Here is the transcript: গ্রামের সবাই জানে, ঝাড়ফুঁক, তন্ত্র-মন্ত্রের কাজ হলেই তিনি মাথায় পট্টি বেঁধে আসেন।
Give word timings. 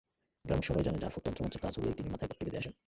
গ্রামের 0.47 0.67
সবাই 0.69 0.85
জানে, 0.87 1.01
ঝাড়ফুঁক, 1.03 1.23
তন্ত্র-মন্ত্রের 1.25 1.63
কাজ 1.65 1.73
হলেই 1.77 1.97
তিনি 1.99 2.09
মাথায় 2.13 2.29
পট্টি 2.29 2.43
বেঁধে 2.45 2.59
আসেন। 2.61 2.73